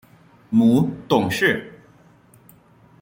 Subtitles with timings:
[0.49, 1.79] 母董氏。